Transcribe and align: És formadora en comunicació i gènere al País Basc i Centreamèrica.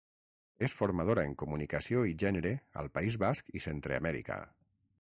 És 0.67 0.73
formadora 0.77 1.25
en 1.29 1.35
comunicació 1.41 2.01
i 2.11 2.15
gènere 2.23 2.53
al 2.85 2.89
País 2.95 3.19
Basc 3.25 3.53
i 3.61 3.65
Centreamèrica. 3.69 4.39